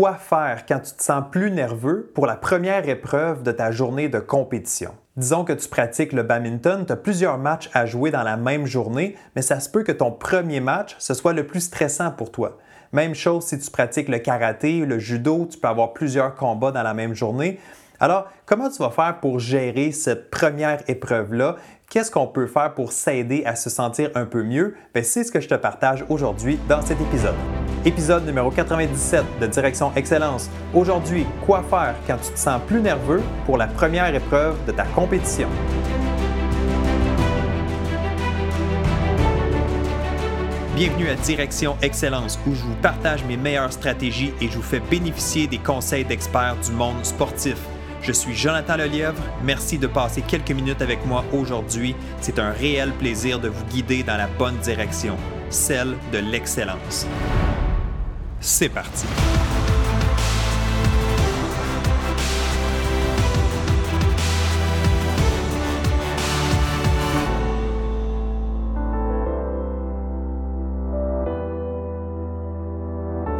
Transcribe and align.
quoi 0.00 0.14
faire 0.14 0.64
quand 0.66 0.80
tu 0.80 0.94
te 0.94 1.02
sens 1.02 1.24
plus 1.30 1.50
nerveux 1.50 2.10
pour 2.14 2.26
la 2.26 2.34
première 2.34 2.88
épreuve 2.88 3.42
de 3.42 3.52
ta 3.52 3.70
journée 3.70 4.08
de 4.08 4.18
compétition. 4.18 4.92
Disons 5.18 5.44
que 5.44 5.52
tu 5.52 5.68
pratiques 5.68 6.14
le 6.14 6.22
badminton, 6.22 6.86
tu 6.86 6.92
as 6.94 6.96
plusieurs 6.96 7.36
matchs 7.36 7.68
à 7.74 7.84
jouer 7.84 8.10
dans 8.10 8.22
la 8.22 8.38
même 8.38 8.64
journée, 8.64 9.14
mais 9.36 9.42
ça 9.42 9.60
se 9.60 9.68
peut 9.68 9.82
que 9.82 9.92
ton 9.92 10.10
premier 10.10 10.60
match, 10.60 10.96
ce 10.98 11.12
soit 11.12 11.34
le 11.34 11.46
plus 11.46 11.60
stressant 11.60 12.12
pour 12.12 12.32
toi. 12.32 12.56
Même 12.94 13.14
chose 13.14 13.44
si 13.44 13.58
tu 13.58 13.70
pratiques 13.70 14.08
le 14.08 14.20
karaté, 14.20 14.86
le 14.86 14.98
judo, 14.98 15.46
tu 15.50 15.58
peux 15.58 15.68
avoir 15.68 15.92
plusieurs 15.92 16.34
combats 16.34 16.72
dans 16.72 16.82
la 16.82 16.94
même 16.94 17.12
journée. 17.12 17.60
Alors, 18.02 18.28
comment 18.46 18.70
tu 18.70 18.78
vas 18.78 18.88
faire 18.88 19.20
pour 19.20 19.38
gérer 19.40 19.92
cette 19.92 20.30
première 20.30 20.82
épreuve-là? 20.88 21.56
Qu'est-ce 21.90 22.10
qu'on 22.10 22.26
peut 22.26 22.46
faire 22.46 22.72
pour 22.72 22.92
s'aider 22.92 23.42
à 23.44 23.54
se 23.56 23.68
sentir 23.68 24.10
un 24.14 24.24
peu 24.24 24.42
mieux? 24.42 24.74
Ben, 24.94 25.04
c'est 25.04 25.22
ce 25.22 25.30
que 25.30 25.38
je 25.38 25.48
te 25.48 25.54
partage 25.54 26.02
aujourd'hui 26.08 26.58
dans 26.66 26.80
cet 26.80 26.98
épisode. 26.98 27.34
Épisode 27.84 28.24
numéro 28.24 28.50
97 28.50 29.22
de 29.38 29.46
Direction 29.46 29.92
Excellence. 29.96 30.48
Aujourd'hui, 30.72 31.26
quoi 31.44 31.62
faire 31.62 31.94
quand 32.06 32.16
tu 32.16 32.32
te 32.32 32.38
sens 32.38 32.62
plus 32.66 32.80
nerveux 32.80 33.20
pour 33.44 33.58
la 33.58 33.66
première 33.66 34.14
épreuve 34.14 34.56
de 34.64 34.72
ta 34.72 34.84
compétition? 34.84 35.48
Bienvenue 40.74 41.10
à 41.10 41.16
Direction 41.16 41.76
Excellence 41.82 42.38
où 42.46 42.54
je 42.54 42.62
vous 42.62 42.76
partage 42.76 43.22
mes 43.26 43.36
meilleures 43.36 43.74
stratégies 43.74 44.32
et 44.40 44.48
je 44.48 44.56
vous 44.56 44.62
fais 44.62 44.80
bénéficier 44.80 45.46
des 45.46 45.58
conseils 45.58 46.06
d'experts 46.06 46.56
du 46.64 46.72
monde 46.72 47.04
sportif. 47.04 47.58
Je 48.02 48.12
suis 48.12 48.34
Jonathan 48.34 48.76
Lelièvre. 48.76 49.22
Merci 49.44 49.78
de 49.78 49.86
passer 49.86 50.22
quelques 50.22 50.52
minutes 50.52 50.80
avec 50.80 51.04
moi 51.04 51.24
aujourd'hui. 51.32 51.94
C'est 52.20 52.38
un 52.38 52.50
réel 52.50 52.92
plaisir 52.92 53.38
de 53.38 53.48
vous 53.48 53.64
guider 53.66 54.02
dans 54.02 54.16
la 54.16 54.26
bonne 54.26 54.56
direction, 54.58 55.16
celle 55.50 55.96
de 56.12 56.18
l'excellence. 56.18 57.06
C'est 58.40 58.70
parti. 58.70 59.06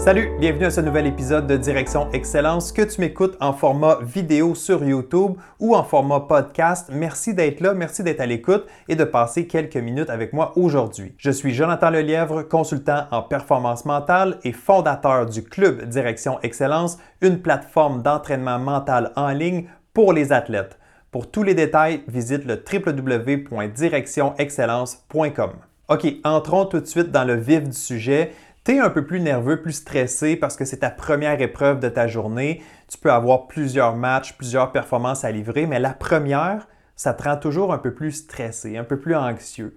Salut, 0.00 0.32
bienvenue 0.40 0.64
à 0.64 0.70
ce 0.70 0.80
nouvel 0.80 1.06
épisode 1.06 1.46
de 1.46 1.58
Direction 1.58 2.10
Excellence 2.12 2.72
que 2.72 2.80
tu 2.80 3.02
m'écoutes 3.02 3.36
en 3.38 3.52
format 3.52 3.98
vidéo 4.00 4.54
sur 4.54 4.82
YouTube 4.82 5.32
ou 5.58 5.76
en 5.76 5.84
format 5.84 6.20
podcast. 6.20 6.88
Merci 6.90 7.34
d'être 7.34 7.60
là, 7.60 7.74
merci 7.74 8.02
d'être 8.02 8.22
à 8.22 8.26
l'écoute 8.26 8.64
et 8.88 8.96
de 8.96 9.04
passer 9.04 9.46
quelques 9.46 9.76
minutes 9.76 10.08
avec 10.08 10.32
moi 10.32 10.54
aujourd'hui. 10.56 11.12
Je 11.18 11.30
suis 11.30 11.52
Jonathan 11.52 11.90
Lelièvre, 11.90 12.48
consultant 12.48 13.08
en 13.10 13.20
performance 13.20 13.84
mentale 13.84 14.38
et 14.42 14.52
fondateur 14.52 15.26
du 15.26 15.44
Club 15.44 15.82
Direction 15.82 16.40
Excellence, 16.40 16.96
une 17.20 17.42
plateforme 17.42 18.00
d'entraînement 18.00 18.58
mental 18.58 19.12
en 19.16 19.28
ligne 19.28 19.66
pour 19.92 20.14
les 20.14 20.32
athlètes. 20.32 20.78
Pour 21.10 21.30
tous 21.30 21.42
les 21.42 21.54
détails, 21.54 22.04
visite 22.08 22.46
le 22.46 22.54
www.directionexcellence.com. 22.54 25.50
OK, 25.90 26.06
entrons 26.22 26.66
tout 26.66 26.78
de 26.78 26.86
suite 26.86 27.10
dans 27.10 27.24
le 27.24 27.34
vif 27.34 27.64
du 27.64 27.76
sujet. 27.76 28.32
Tu 28.64 28.76
es 28.76 28.78
un 28.78 28.90
peu 28.90 29.06
plus 29.06 29.20
nerveux, 29.20 29.62
plus 29.62 29.72
stressé 29.72 30.36
parce 30.36 30.54
que 30.54 30.66
c'est 30.66 30.78
ta 30.78 30.90
première 30.90 31.40
épreuve 31.40 31.80
de 31.80 31.88
ta 31.88 32.06
journée. 32.06 32.62
Tu 32.88 32.98
peux 32.98 33.10
avoir 33.10 33.46
plusieurs 33.46 33.96
matchs, 33.96 34.36
plusieurs 34.36 34.70
performances 34.70 35.24
à 35.24 35.30
livrer, 35.30 35.66
mais 35.66 35.78
la 35.78 35.94
première, 35.94 36.68
ça 36.94 37.14
te 37.14 37.22
rend 37.22 37.38
toujours 37.38 37.72
un 37.72 37.78
peu 37.78 37.94
plus 37.94 38.12
stressé, 38.12 38.76
un 38.76 38.84
peu 38.84 38.98
plus 38.98 39.16
anxieux. 39.16 39.74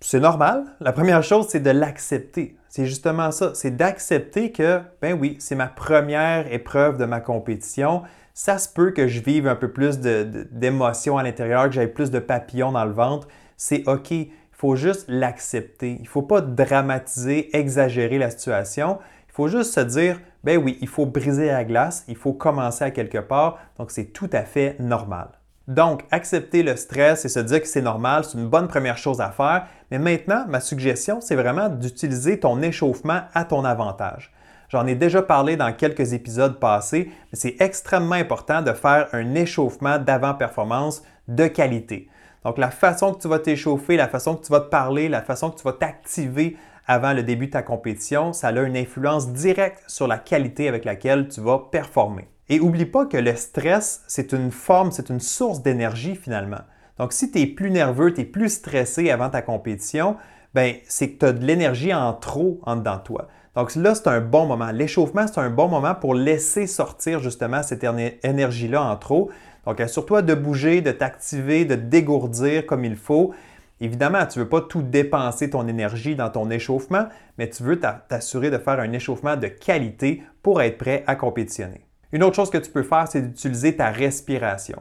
C'est 0.00 0.20
normal. 0.20 0.64
La 0.80 0.92
première 0.92 1.22
chose, 1.22 1.46
c'est 1.48 1.60
de 1.60 1.70
l'accepter. 1.70 2.58
C'est 2.68 2.84
justement 2.84 3.30
ça. 3.30 3.52
C'est 3.54 3.74
d'accepter 3.74 4.52
que, 4.52 4.80
ben 5.00 5.18
oui, 5.18 5.36
c'est 5.40 5.56
ma 5.56 5.66
première 5.66 6.52
épreuve 6.52 6.98
de 6.98 7.06
ma 7.06 7.20
compétition. 7.20 8.02
Ça 8.34 8.58
se 8.58 8.68
peut 8.68 8.90
que 8.90 9.08
je 9.08 9.22
vive 9.22 9.48
un 9.48 9.56
peu 9.56 9.72
plus 9.72 9.98
d'émotions 9.98 11.16
à 11.16 11.22
l'intérieur, 11.22 11.64
que 11.64 11.72
j'aie 11.72 11.88
plus 11.88 12.10
de 12.10 12.18
papillons 12.18 12.72
dans 12.72 12.84
le 12.84 12.92
ventre. 12.92 13.28
C'est 13.56 13.88
OK 13.88 14.12
faut 14.58 14.74
juste 14.74 15.04
l'accepter. 15.06 15.92
Il 15.92 16.02
ne 16.02 16.08
faut 16.08 16.22
pas 16.22 16.40
dramatiser, 16.40 17.56
exagérer 17.56 18.18
la 18.18 18.30
situation. 18.30 18.98
Il 19.28 19.32
faut 19.32 19.46
juste 19.46 19.72
se 19.72 19.80
dire, 19.80 20.20
ben 20.42 20.58
oui, 20.58 20.76
il 20.80 20.88
faut 20.88 21.06
briser 21.06 21.46
la 21.46 21.64
glace, 21.64 22.04
il 22.08 22.16
faut 22.16 22.32
commencer 22.32 22.82
à 22.82 22.90
quelque 22.90 23.18
part, 23.18 23.58
donc 23.78 23.92
c'est 23.92 24.06
tout 24.06 24.28
à 24.32 24.42
fait 24.42 24.74
normal. 24.80 25.28
Donc, 25.68 26.04
accepter 26.10 26.64
le 26.64 26.74
stress 26.74 27.24
et 27.24 27.28
se 27.28 27.38
dire 27.38 27.60
que 27.60 27.68
c'est 27.68 27.82
normal, 27.82 28.24
c'est 28.24 28.36
une 28.36 28.48
bonne 28.48 28.66
première 28.66 28.98
chose 28.98 29.20
à 29.20 29.30
faire. 29.30 29.66
Mais 29.92 29.98
maintenant, 30.00 30.44
ma 30.48 30.60
suggestion, 30.60 31.20
c'est 31.20 31.36
vraiment 31.36 31.68
d'utiliser 31.68 32.40
ton 32.40 32.60
échauffement 32.60 33.20
à 33.34 33.44
ton 33.44 33.64
avantage. 33.64 34.32
J'en 34.70 34.86
ai 34.86 34.96
déjà 34.96 35.22
parlé 35.22 35.56
dans 35.56 35.72
quelques 35.72 36.14
épisodes 36.14 36.58
passés, 36.58 37.12
mais 37.30 37.38
c'est 37.38 37.56
extrêmement 37.60 38.16
important 38.16 38.60
de 38.62 38.72
faire 38.72 39.08
un 39.12 39.34
échauffement 39.34 39.98
d'avant-performance 39.98 41.02
de 41.28 41.46
qualité. 41.46 42.08
Donc, 42.44 42.58
la 42.58 42.70
façon 42.70 43.12
que 43.12 43.20
tu 43.20 43.28
vas 43.28 43.38
t'échauffer, 43.38 43.96
la 43.96 44.08
façon 44.08 44.36
que 44.36 44.44
tu 44.44 44.52
vas 44.52 44.60
te 44.60 44.68
parler, 44.68 45.08
la 45.08 45.22
façon 45.22 45.50
que 45.50 45.58
tu 45.58 45.64
vas 45.64 45.72
t'activer 45.72 46.56
avant 46.86 47.12
le 47.12 47.22
début 47.22 47.46
de 47.46 47.52
ta 47.52 47.62
compétition, 47.62 48.32
ça 48.32 48.48
a 48.48 48.60
une 48.62 48.76
influence 48.76 49.32
directe 49.32 49.82
sur 49.86 50.06
la 50.06 50.18
qualité 50.18 50.68
avec 50.68 50.84
laquelle 50.84 51.28
tu 51.28 51.40
vas 51.40 51.58
performer. 51.70 52.28
Et 52.48 52.60
oublie 52.60 52.86
pas 52.86 53.04
que 53.04 53.18
le 53.18 53.36
stress, 53.36 54.02
c'est 54.08 54.32
une 54.32 54.50
forme, 54.50 54.90
c'est 54.90 55.10
une 55.10 55.20
source 55.20 55.62
d'énergie 55.62 56.16
finalement. 56.16 56.62
Donc, 56.98 57.12
si 57.12 57.30
tu 57.30 57.40
es 57.40 57.46
plus 57.46 57.70
nerveux, 57.70 58.14
tu 58.14 58.22
es 58.22 58.24
plus 58.24 58.48
stressé 58.48 59.10
avant 59.10 59.28
ta 59.28 59.42
compétition, 59.42 60.16
ben, 60.54 60.76
c'est 60.88 61.10
que 61.10 61.18
tu 61.18 61.26
as 61.26 61.32
de 61.32 61.44
l'énergie 61.44 61.92
en 61.92 62.14
trop 62.14 62.58
en 62.62 62.76
dedans 62.76 62.96
de 62.96 63.02
toi. 63.02 63.28
Donc 63.58 63.74
là, 63.74 63.92
c'est 63.96 64.06
un 64.06 64.20
bon 64.20 64.46
moment. 64.46 64.70
L'échauffement, 64.70 65.26
c'est 65.26 65.40
un 65.40 65.50
bon 65.50 65.66
moment 65.66 65.92
pour 65.92 66.14
laisser 66.14 66.68
sortir 66.68 67.18
justement 67.18 67.64
cette 67.64 67.84
énergie-là 68.22 68.80
en 68.80 68.94
trop. 68.94 69.32
Donc, 69.66 69.80
assure-toi 69.80 70.22
de 70.22 70.32
bouger, 70.32 70.80
de 70.80 70.92
t'activer, 70.92 71.64
de 71.64 71.74
dégourdir 71.74 72.66
comme 72.66 72.84
il 72.84 72.94
faut. 72.94 73.34
Évidemment, 73.80 74.24
tu 74.26 74.38
ne 74.38 74.44
veux 74.44 74.48
pas 74.48 74.60
tout 74.60 74.82
dépenser 74.82 75.50
ton 75.50 75.66
énergie 75.66 76.14
dans 76.14 76.30
ton 76.30 76.48
échauffement, 76.50 77.08
mais 77.36 77.50
tu 77.50 77.64
veux 77.64 77.80
t'assurer 77.80 78.50
de 78.52 78.58
faire 78.58 78.78
un 78.78 78.92
échauffement 78.92 79.36
de 79.36 79.48
qualité 79.48 80.22
pour 80.40 80.62
être 80.62 80.78
prêt 80.78 81.02
à 81.08 81.16
compétitionner. 81.16 81.84
Une 82.12 82.22
autre 82.22 82.36
chose 82.36 82.50
que 82.50 82.58
tu 82.58 82.70
peux 82.70 82.84
faire, 82.84 83.08
c'est 83.08 83.22
d'utiliser 83.22 83.74
ta 83.74 83.90
respiration. 83.90 84.80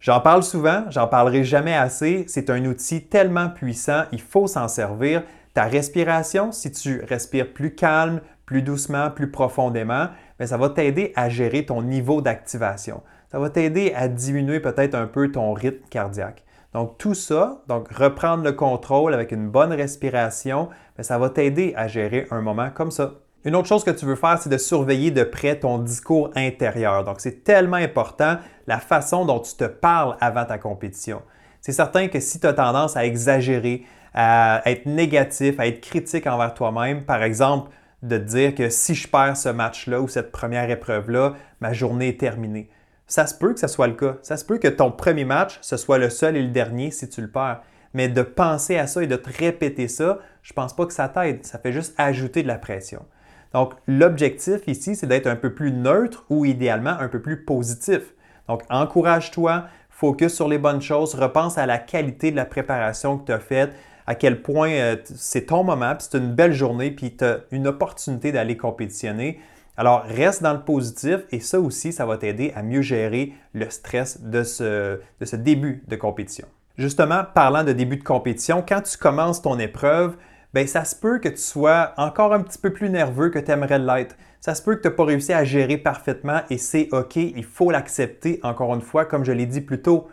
J'en 0.00 0.20
parle 0.20 0.42
souvent, 0.42 0.84
j'en 0.90 1.06
parlerai 1.06 1.44
jamais 1.44 1.74
assez. 1.74 2.26
C'est 2.28 2.50
un 2.50 2.62
outil 2.66 3.04
tellement 3.04 3.48
puissant, 3.48 4.02
il 4.12 4.20
faut 4.20 4.48
s'en 4.48 4.68
servir. 4.68 5.22
Ta 5.54 5.64
respiration, 5.64 6.52
si 6.52 6.72
tu 6.72 7.02
respires 7.04 7.52
plus 7.52 7.74
calme, 7.74 8.20
plus 8.46 8.62
doucement, 8.62 9.10
plus 9.10 9.30
profondément, 9.30 10.08
ben, 10.38 10.46
ça 10.46 10.56
va 10.56 10.70
t'aider 10.70 11.12
à 11.16 11.28
gérer 11.28 11.64
ton 11.66 11.82
niveau 11.82 12.20
d'activation 12.20 13.02
ça 13.32 13.38
va 13.38 13.48
t'aider 13.48 13.94
à 13.96 14.08
diminuer 14.08 14.60
peut-être 14.60 14.94
un 14.94 15.06
peu 15.06 15.32
ton 15.32 15.54
rythme 15.54 15.88
cardiaque. 15.88 16.44
Donc 16.74 16.98
tout 16.98 17.14
ça, 17.14 17.62
donc 17.66 17.90
reprendre 17.90 18.44
le 18.44 18.52
contrôle 18.52 19.14
avec 19.14 19.32
une 19.32 19.48
bonne 19.48 19.72
respiration, 19.72 20.68
ben, 20.96 21.02
ça 21.02 21.16
va 21.16 21.30
t'aider 21.30 21.72
à 21.74 21.88
gérer 21.88 22.26
un 22.30 22.42
moment 22.42 22.68
comme 22.70 22.90
ça. 22.90 23.14
Une 23.44 23.56
autre 23.56 23.68
chose 23.68 23.84
que 23.84 23.90
tu 23.90 24.04
veux 24.04 24.16
faire, 24.16 24.38
c'est 24.38 24.50
de 24.50 24.58
surveiller 24.58 25.10
de 25.10 25.24
près 25.24 25.58
ton 25.58 25.78
discours 25.78 26.30
intérieur. 26.36 27.04
Donc 27.04 27.20
c'est 27.20 27.42
tellement 27.42 27.78
important 27.78 28.36
la 28.66 28.78
façon 28.78 29.24
dont 29.24 29.40
tu 29.40 29.54
te 29.56 29.64
parles 29.64 30.16
avant 30.20 30.44
ta 30.44 30.58
compétition. 30.58 31.22
C'est 31.62 31.72
certain 31.72 32.08
que 32.08 32.20
si 32.20 32.38
tu 32.38 32.46
as 32.46 32.52
tendance 32.52 32.98
à 32.98 33.06
exagérer, 33.06 33.84
à 34.14 34.62
être 34.66 34.86
négatif, 34.86 35.58
à 35.58 35.66
être 35.66 35.80
critique 35.80 36.26
envers 36.26 36.54
toi-même, 36.54 37.04
par 37.04 37.22
exemple, 37.22 37.70
de 38.02 38.18
te 38.18 38.22
dire 38.22 38.54
que 38.54 38.68
si 38.68 38.94
je 38.94 39.08
perds 39.08 39.36
ce 39.36 39.48
match-là 39.48 40.00
ou 40.00 40.08
cette 40.08 40.32
première 40.32 40.68
épreuve-là, 40.70 41.34
ma 41.60 41.72
journée 41.72 42.08
est 42.08 42.20
terminée 42.20 42.68
ça 43.12 43.26
se 43.26 43.34
peut 43.34 43.52
que 43.52 43.60
ce 43.60 43.66
soit 43.66 43.88
le 43.88 43.92
cas. 43.92 44.16
Ça 44.22 44.38
se 44.38 44.44
peut 44.46 44.56
que 44.56 44.68
ton 44.68 44.90
premier 44.90 45.26
match, 45.26 45.58
ce 45.60 45.76
soit 45.76 45.98
le 45.98 46.08
seul 46.08 46.34
et 46.34 46.42
le 46.42 46.48
dernier 46.48 46.90
si 46.90 47.10
tu 47.10 47.20
le 47.20 47.28
perds. 47.28 47.60
Mais 47.92 48.08
de 48.08 48.22
penser 48.22 48.78
à 48.78 48.86
ça 48.86 49.02
et 49.02 49.06
de 49.06 49.16
te 49.16 49.28
répéter 49.38 49.86
ça, 49.86 50.18
je 50.42 50.52
ne 50.52 50.54
pense 50.54 50.74
pas 50.74 50.86
que 50.86 50.94
ça 50.94 51.10
t'aide. 51.10 51.44
Ça 51.44 51.58
fait 51.58 51.72
juste 51.72 51.94
ajouter 51.98 52.42
de 52.42 52.48
la 52.48 52.56
pression. 52.56 53.04
Donc, 53.52 53.74
l'objectif 53.86 54.62
ici, 54.66 54.96
c'est 54.96 55.06
d'être 55.06 55.26
un 55.26 55.36
peu 55.36 55.52
plus 55.52 55.72
neutre 55.72 56.24
ou 56.30 56.46
idéalement 56.46 56.98
un 56.98 57.08
peu 57.08 57.20
plus 57.20 57.44
positif. 57.44 58.14
Donc, 58.48 58.62
encourage-toi, 58.70 59.66
focus 59.90 60.34
sur 60.34 60.48
les 60.48 60.56
bonnes 60.56 60.80
choses, 60.80 61.14
repense 61.14 61.58
à 61.58 61.66
la 61.66 61.76
qualité 61.76 62.30
de 62.30 62.36
la 62.36 62.46
préparation 62.46 63.18
que 63.18 63.26
tu 63.26 63.32
as 63.32 63.40
faite, 63.40 63.74
à 64.06 64.14
quel 64.14 64.42
point 64.42 64.70
euh, 64.70 64.96
c'est 65.04 65.46
ton 65.46 65.64
moment, 65.64 65.94
puis 65.94 66.08
c'est 66.10 66.18
une 66.18 66.32
belle 66.34 66.52
journée, 66.52 66.90
puis 66.90 67.16
tu 67.16 67.24
as 67.24 67.40
une 67.50 67.66
opportunité 67.66 68.32
d'aller 68.32 68.56
compétitionner. 68.56 69.40
Alors, 69.76 70.04
reste 70.04 70.42
dans 70.42 70.52
le 70.52 70.60
positif 70.60 71.20
et 71.30 71.40
ça 71.40 71.58
aussi, 71.58 71.92
ça 71.92 72.04
va 72.04 72.18
t'aider 72.18 72.52
à 72.54 72.62
mieux 72.62 72.82
gérer 72.82 73.32
le 73.54 73.70
stress 73.70 74.20
de 74.20 74.42
ce, 74.42 75.00
début 75.36 75.82
de 75.88 75.96
compétition. 75.96 76.46
Justement, 76.76 77.22
parlant 77.34 77.64
de 77.64 77.72
début 77.72 77.96
de 77.96 78.04
compétition, 78.04 78.62
quand 78.66 78.82
tu 78.82 78.98
commences 78.98 79.40
ton 79.40 79.58
épreuve, 79.58 80.16
ben 80.52 80.66
ça 80.66 80.84
se 80.84 80.94
peut 80.94 81.18
que 81.18 81.28
tu 81.28 81.38
sois 81.38 81.94
encore 81.96 82.34
un 82.34 82.42
petit 82.42 82.58
peu 82.58 82.72
plus 82.72 82.90
nerveux 82.90 83.30
que 83.30 83.38
tu 83.38 83.50
aimerais 83.50 83.78
l'être. 83.78 84.16
Ça 84.40 84.54
se 84.54 84.62
peut 84.62 84.74
que 84.76 84.82
tu 84.82 84.88
n'as 84.88 84.94
pas 84.94 85.04
réussi 85.04 85.32
à 85.32 85.44
gérer 85.44 85.78
parfaitement 85.78 86.40
et 86.50 86.58
c'est 86.58 86.88
OK, 86.92 87.16
il 87.16 87.44
faut 87.44 87.70
l'accepter 87.70 88.40
encore 88.42 88.74
une 88.74 88.82
fois, 88.82 89.06
comme 89.06 89.24
je 89.24 89.32
l'ai 89.32 89.46
dit 89.46 89.62
plus 89.62 89.80
tôt. 89.80 90.08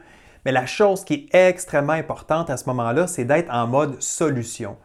Mais 0.46 0.52
la 0.52 0.66
chose 0.66 1.04
qui 1.04 1.30
est 1.32 1.50
extrêmement 1.50 1.94
importante 1.94 2.50
à 2.50 2.58
ce 2.58 2.66
moment-là, 2.70 3.08
c'est 3.08 3.26
d'être 3.26 3.54
en 3.54 3.68
mode 3.68 4.02
solution. 4.02 4.78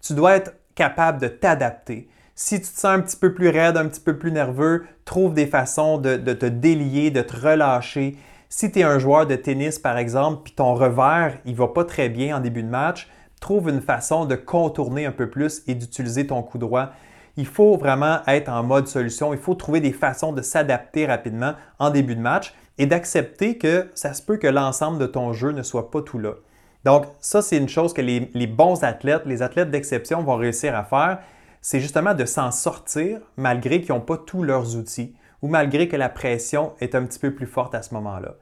Tu 0.00 0.14
dois 0.14 0.36
être 0.36 0.54
capable 0.74 1.20
de 1.20 1.28
t'adapter. 1.28 2.08
Si 2.34 2.60
tu 2.60 2.66
te 2.66 2.78
sens 2.78 2.84
un 2.86 3.00
petit 3.00 3.16
peu 3.16 3.34
plus 3.34 3.48
raide, 3.48 3.76
un 3.76 3.86
petit 3.86 4.00
peu 4.00 4.18
plus 4.18 4.32
nerveux, 4.32 4.86
trouve 5.04 5.34
des 5.34 5.46
façons 5.46 5.98
de, 5.98 6.16
te 6.16 6.46
délier, 6.46 7.10
de 7.10 7.20
te 7.20 7.36
relâcher. 7.36 8.16
Si 8.48 8.70
tu 8.70 8.80
es 8.80 8.82
un 8.82 8.98
joueur 8.98 9.26
de 9.26 9.36
tennis, 9.36 9.78
par 9.78 9.98
exemple, 9.98 10.42
puis 10.44 10.54
ton 10.54 10.74
revers, 10.74 11.38
il 11.44 11.54
va 11.54 11.68
pas 11.68 11.84
très 11.84 12.08
bien 12.08 12.36
en 12.36 12.40
début 12.40 12.62
de 12.62 12.68
match, 12.68 13.08
trouve 13.40 13.68
une 13.68 13.82
façon 13.82 14.24
de 14.24 14.34
contourner 14.34 15.04
un 15.04 15.12
peu 15.12 15.28
plus 15.28 15.62
et 15.66 15.74
d'utiliser 15.74 16.26
ton 16.26 16.42
coup 16.42 16.58
droit. 16.58 16.90
Il 17.36 17.46
faut 17.46 17.76
vraiment 17.76 18.20
être 18.26 18.48
en 18.48 18.62
mode 18.62 18.88
solution. 18.88 19.32
Il 19.32 19.40
faut 19.40 19.54
trouver 19.54 19.80
des 19.80 19.92
façons 19.92 20.32
de 20.32 20.42
s'adapter 20.42 21.06
rapidement 21.06 21.54
en 21.78 21.90
début 21.90 22.14
de 22.14 22.20
match 22.20 22.54
et 22.78 22.86
d'accepter 22.86 23.58
que 23.58 23.90
ça 23.94 24.12
se 24.14 24.22
peut 24.22 24.36
que 24.36 24.46
l'ensemble 24.46 24.98
de 24.98 25.06
ton 25.06 25.32
jeu 25.32 25.52
ne 25.52 25.62
soit 25.62 25.90
pas 25.90 26.02
tout 26.02 26.18
là. 26.18 26.34
Donc, 26.84 27.06
ça, 27.20 27.42
c'est 27.42 27.56
une 27.56 27.68
chose 27.68 27.94
que 27.94 28.02
les, 28.02 28.46
bons 28.46 28.82
athlètes, 28.82 29.22
les 29.24 29.42
athlètes 29.42 29.70
d'exception 29.70 30.22
vont 30.22 30.36
réussir 30.36 30.76
à 30.76 30.84
faire. 30.84 31.20
C'est 31.60 31.80
justement 31.80 32.14
de 32.14 32.24
s'en 32.24 32.50
sortir 32.50 33.20
malgré 33.36 33.80
qu'ils 33.80 33.94
n'ont 33.94 34.00
pas 34.00 34.16
tous 34.16 34.42
leurs 34.42 34.76
outils 34.76 35.14
ou 35.42 35.48
malgré 35.48 35.88
que 35.88 35.96
la 35.96 36.08
pression 36.08 36.72
est 36.80 36.94
un 36.94 37.04
petit 37.04 37.18
peu 37.18 37.32
plus 37.32 37.46
forte 37.46 37.74
à 37.74 37.82
ce 37.82 37.94
moment-là. 37.94 38.34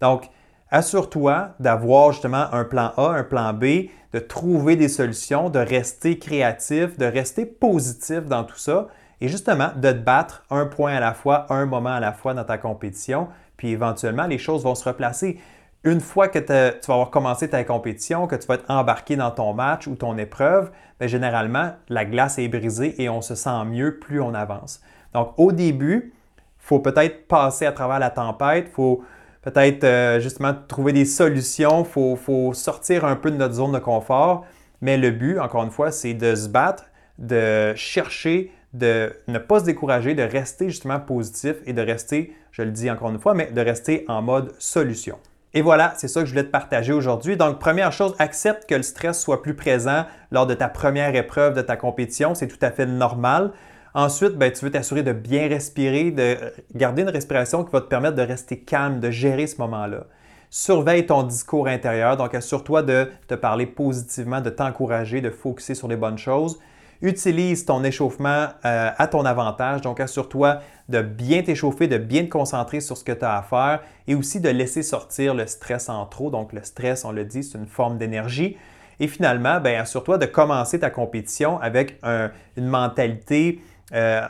Donc, 0.00 0.30
assure-toi 0.72 1.50
d'avoir 1.60 2.12
justement 2.12 2.46
un 2.52 2.64
plan 2.64 2.92
A, 2.96 3.10
un 3.10 3.22
plan 3.22 3.52
B, 3.52 3.90
de 4.12 4.18
trouver 4.18 4.74
des 4.74 4.88
solutions, 4.88 5.50
de 5.50 5.58
rester 5.58 6.18
créatif, 6.18 6.98
de 6.98 7.04
rester 7.04 7.46
positif 7.46 8.24
dans 8.24 8.42
tout 8.42 8.58
ça 8.58 8.88
et 9.20 9.28
justement 9.28 9.68
de 9.76 9.92
te 9.92 9.98
battre 9.98 10.44
un 10.50 10.66
point 10.66 10.94
à 10.94 11.00
la 11.00 11.14
fois, 11.14 11.46
un 11.50 11.66
moment 11.66 11.94
à 11.94 12.00
la 12.00 12.12
fois 12.12 12.34
dans 12.34 12.44
ta 12.44 12.58
compétition, 12.58 13.28
puis 13.56 13.70
éventuellement 13.70 14.26
les 14.26 14.38
choses 14.38 14.64
vont 14.64 14.74
se 14.74 14.88
replacer. 14.88 15.38
Une 15.84 16.00
fois 16.00 16.28
que 16.28 16.38
tu 16.38 16.52
vas 16.52 16.94
avoir 16.94 17.10
commencé 17.10 17.48
ta 17.50 17.62
compétition, 17.64 18.26
que 18.26 18.36
tu 18.36 18.46
vas 18.46 18.54
être 18.54 18.70
embarqué 18.70 19.16
dans 19.16 19.30
ton 19.30 19.52
match 19.52 19.86
ou 19.86 19.94
ton 19.94 20.16
épreuve, 20.16 20.70
bien, 20.98 21.08
généralement, 21.08 21.72
la 21.88 22.04
glace 22.04 22.38
est 22.38 22.48
brisée 22.48 23.00
et 23.02 23.08
on 23.08 23.20
se 23.20 23.34
sent 23.34 23.64
mieux 23.66 23.98
plus 23.98 24.20
on 24.20 24.32
avance. 24.32 24.80
Donc, 25.12 25.34
au 25.36 25.52
début, 25.52 26.14
il 26.36 26.42
faut 26.58 26.78
peut-être 26.78 27.26
passer 27.26 27.66
à 27.66 27.72
travers 27.72 27.98
la 27.98 28.10
tempête, 28.10 28.68
faut 28.68 29.04
peut-être 29.42 29.84
euh, 29.84 30.20
justement 30.20 30.54
trouver 30.68 30.92
des 30.92 31.04
solutions, 31.04 31.84
il 31.84 32.16
faut, 32.16 32.52
sortir 32.54 33.04
un 33.04 33.16
peu 33.16 33.30
de 33.30 33.36
notre 33.36 33.54
zone 33.54 33.72
de 33.72 33.78
confort. 33.78 34.46
Mais 34.80 34.96
le 34.96 35.10
but, 35.10 35.38
encore 35.38 35.62
une 35.62 35.70
fois, 35.70 35.92
c'est 35.92 36.14
de 36.14 36.34
se 36.34 36.48
battre, 36.48 36.84
de 37.18 37.72
chercher, 37.76 38.50
de 38.72 39.12
ne 39.28 39.38
pas 39.38 39.60
se 39.60 39.64
décourager, 39.64 40.14
de 40.14 40.22
rester 40.22 40.70
justement 40.70 40.98
positif 40.98 41.56
et 41.66 41.72
de 41.72 41.82
rester, 41.82 42.34
je 42.50 42.62
le 42.62 42.70
dis 42.70 42.90
encore 42.90 43.10
une 43.10 43.20
fois, 43.20 43.34
mais 43.34 43.50
de 43.50 43.60
rester 43.60 44.04
en 44.08 44.22
mode 44.22 44.52
solution. 44.58 45.18
Et 45.54 45.60
voilà, 45.60 45.92
c'est 45.98 46.08
ça 46.08 46.20
que 46.20 46.26
je 46.26 46.30
voulais 46.30 46.44
te 46.44 46.50
partager 46.50 46.92
aujourd'hui. 46.92 47.36
Donc, 47.36 47.58
première 47.58 47.92
chose, 47.92 48.14
accepte 48.18 48.66
que 48.66 48.74
le 48.74 48.82
stress 48.82 49.20
soit 49.20 49.42
plus 49.42 49.54
présent 49.54 50.06
lors 50.30 50.46
de 50.46 50.54
ta 50.54 50.68
première 50.68 51.14
épreuve 51.14 51.54
de 51.54 51.60
ta 51.60 51.76
compétition. 51.76 52.34
C'est 52.34 52.48
tout 52.48 52.58
à 52.62 52.70
fait 52.70 52.86
normal. 52.86 53.52
Ensuite, 53.94 54.36
ben, 54.36 54.50
tu 54.50 54.64
veux 54.64 54.70
t'assurer 54.70 55.02
de 55.02 55.12
bien 55.12 55.48
respirer, 55.48 56.10
de 56.10 56.36
garder 56.74 57.02
une 57.02 57.10
respiration 57.10 57.62
qui 57.62 57.72
va 57.72 57.82
te 57.82 57.88
permettre 57.88 58.16
de 58.16 58.22
rester 58.22 58.58
calme, 58.58 59.00
de 59.00 59.10
gérer 59.10 59.46
ce 59.46 59.60
moment-là. 59.60 60.06
Surveille 60.48 61.04
ton 61.04 61.22
discours 61.22 61.66
intérieur, 61.68 62.16
donc 62.16 62.34
assure-toi 62.34 62.82
de 62.82 63.10
te 63.28 63.34
parler 63.34 63.66
positivement, 63.66 64.40
de 64.40 64.50
t'encourager, 64.50 65.20
de 65.20 65.30
focuser 65.30 65.74
sur 65.74 65.88
les 65.88 65.96
bonnes 65.96 66.18
choses. 66.18 66.58
Utilise 67.02 67.66
ton 67.66 67.84
échauffement 67.84 68.46
euh, 68.64 68.90
à 68.96 69.06
ton 69.08 69.24
avantage, 69.26 69.82
donc 69.82 70.00
assure-toi 70.00 70.60
de 70.88 71.02
bien 71.02 71.42
t'échauffer, 71.42 71.86
de 71.86 71.98
bien 71.98 72.24
te 72.24 72.30
concentrer 72.30 72.80
sur 72.80 72.96
ce 72.96 73.04
que 73.04 73.12
tu 73.12 73.24
as 73.24 73.36
à 73.36 73.42
faire 73.42 73.80
et 74.06 74.14
aussi 74.14 74.40
de 74.40 74.48
laisser 74.48 74.82
sortir 74.82 75.34
le 75.34 75.46
stress 75.46 75.88
en 75.88 76.06
trop. 76.06 76.30
Donc 76.30 76.52
le 76.52 76.62
stress, 76.62 77.04
on 77.04 77.12
le 77.12 77.24
dit, 77.24 77.42
c'est 77.42 77.58
une 77.58 77.66
forme 77.66 77.98
d'énergie. 77.98 78.56
Et 79.00 79.08
finalement, 79.08 79.60
ben, 79.60 79.80
assure-toi 79.80 80.16
de 80.16 80.26
commencer 80.26 80.78
ta 80.78 80.90
compétition 80.90 81.58
avec 81.60 81.98
une 82.56 82.66
mentalité 82.66 83.60
euh, 83.92 84.26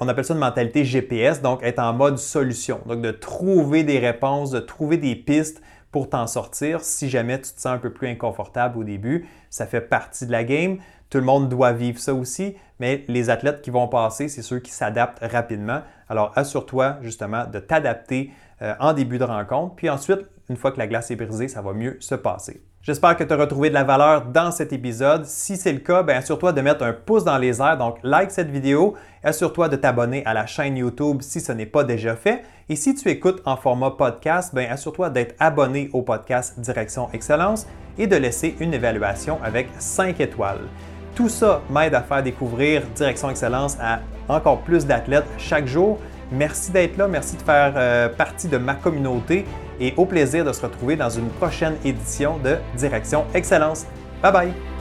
on 0.00 0.08
appelle 0.08 0.24
ça 0.24 0.34
une 0.34 0.40
mentalité 0.40 0.84
GPS, 0.84 1.42
donc 1.42 1.62
être 1.62 1.78
en 1.78 1.92
mode 1.92 2.18
solution. 2.18 2.80
Donc 2.86 3.02
de 3.02 3.10
trouver 3.10 3.84
des 3.84 3.98
réponses, 3.98 4.50
de 4.50 4.60
trouver 4.60 4.96
des 4.96 5.14
pistes 5.14 5.62
pour 5.90 6.08
t'en 6.08 6.26
sortir 6.26 6.80
si 6.80 7.10
jamais 7.10 7.38
tu 7.40 7.52
te 7.52 7.60
sens 7.60 7.74
un 7.74 7.78
peu 7.78 7.92
plus 7.92 8.08
inconfortable 8.08 8.78
au 8.78 8.84
début. 8.84 9.28
Ça 9.50 9.66
fait 9.66 9.82
partie 9.82 10.26
de 10.26 10.32
la 10.32 10.44
game. 10.44 10.78
Tout 11.10 11.18
le 11.18 11.24
monde 11.24 11.50
doit 11.50 11.72
vivre 11.72 11.98
ça 11.98 12.14
aussi, 12.14 12.56
mais 12.80 13.04
les 13.06 13.28
athlètes 13.28 13.60
qui 13.60 13.68
vont 13.68 13.86
passer, 13.86 14.28
c'est 14.28 14.40
ceux 14.40 14.60
qui 14.60 14.70
s'adaptent 14.70 15.22
rapidement. 15.22 15.82
Alors 16.08 16.32
assure-toi 16.36 16.96
justement 17.02 17.44
de 17.44 17.58
t'adapter 17.58 18.30
euh, 18.62 18.74
en 18.80 18.94
début 18.94 19.18
de 19.18 19.24
rencontre, 19.24 19.74
puis 19.74 19.90
ensuite, 19.90 20.20
une 20.48 20.56
fois 20.56 20.72
que 20.72 20.78
la 20.78 20.86
glace 20.86 21.10
est 21.10 21.16
brisée, 21.16 21.48
ça 21.48 21.60
va 21.60 21.74
mieux 21.74 21.98
se 22.00 22.14
passer. 22.14 22.62
J'espère 22.84 23.16
que 23.16 23.22
tu 23.22 23.32
as 23.32 23.36
retrouvé 23.36 23.68
de 23.68 23.74
la 23.74 23.84
valeur 23.84 24.24
dans 24.24 24.50
cet 24.50 24.72
épisode. 24.72 25.24
Si 25.24 25.56
c'est 25.56 25.72
le 25.72 25.78
cas, 25.78 26.02
bien 26.02 26.16
assure-toi 26.16 26.52
de 26.52 26.60
mettre 26.62 26.82
un 26.82 26.92
pouce 26.92 27.22
dans 27.22 27.38
les 27.38 27.62
airs, 27.62 27.78
donc 27.78 27.98
like 28.02 28.32
cette 28.32 28.50
vidéo. 28.50 28.94
Assure-toi 29.22 29.68
de 29.68 29.76
t'abonner 29.76 30.26
à 30.26 30.34
la 30.34 30.46
chaîne 30.46 30.76
YouTube 30.76 31.18
si 31.20 31.40
ce 31.40 31.52
n'est 31.52 31.64
pas 31.64 31.84
déjà 31.84 32.16
fait. 32.16 32.42
Et 32.68 32.74
si 32.74 32.96
tu 32.96 33.08
écoutes 33.08 33.40
en 33.44 33.56
format 33.56 33.92
podcast, 33.92 34.52
bien 34.52 34.66
assure-toi 34.68 35.10
d'être 35.10 35.36
abonné 35.38 35.90
au 35.92 36.02
podcast 36.02 36.58
Direction 36.58 37.08
Excellence 37.12 37.68
et 37.98 38.08
de 38.08 38.16
laisser 38.16 38.56
une 38.58 38.74
évaluation 38.74 39.38
avec 39.44 39.68
5 39.78 40.18
étoiles. 40.18 40.66
Tout 41.14 41.28
ça 41.28 41.62
m'aide 41.70 41.94
à 41.94 42.02
faire 42.02 42.24
découvrir 42.24 42.82
Direction 42.96 43.30
Excellence 43.30 43.78
à 43.80 44.00
encore 44.28 44.60
plus 44.62 44.86
d'athlètes 44.86 45.28
chaque 45.38 45.68
jour. 45.68 46.00
Merci 46.32 46.72
d'être 46.72 46.96
là, 46.96 47.06
merci 47.06 47.36
de 47.36 47.42
faire 47.42 47.74
euh, 47.76 48.08
partie 48.08 48.48
de 48.48 48.56
ma 48.56 48.74
communauté 48.74 49.44
et 49.80 49.94
au 49.96 50.04
plaisir 50.04 50.44
de 50.44 50.52
se 50.52 50.62
retrouver 50.62 50.96
dans 50.96 51.10
une 51.10 51.28
prochaine 51.28 51.76
édition 51.84 52.38
de 52.38 52.56
Direction 52.76 53.24
Excellence. 53.34 53.86
Bye 54.22 54.32
bye! 54.32 54.71